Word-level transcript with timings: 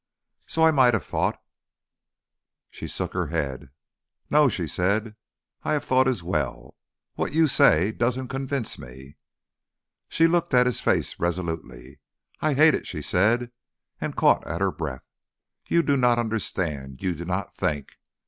"So 0.47 0.63
I 0.65 0.71
might 0.71 0.95
have 0.95 1.05
thought" 1.05 1.39
She 2.71 2.87
shook 2.87 3.13
her 3.13 3.27
head. 3.27 3.69
"No," 4.31 4.49
she 4.49 4.67
said, 4.67 5.15
"I 5.61 5.73
have 5.73 5.83
thought 5.83 6.07
as 6.07 6.23
well. 6.23 6.73
What 7.13 7.33
you 7.35 7.45
say 7.45 7.91
doesn't 7.91 8.29
convince 8.29 8.79
me." 8.79 9.17
She 10.09 10.25
looked 10.25 10.55
at 10.55 10.65
his 10.65 10.81
face 10.81 11.19
resolutely. 11.19 11.99
"I 12.41 12.55
hate 12.55 12.73
it," 12.73 12.87
she 12.87 13.03
said, 13.03 13.51
and 13.99 14.15
caught 14.15 14.43
at 14.47 14.59
her 14.59 14.71
breath. 14.71 15.05
"You 15.69 15.83
do 15.83 15.95
not 15.95 16.17
understand, 16.17 17.03
you 17.03 17.13
do 17.13 17.25
not 17.25 17.55
think. 17.55 17.99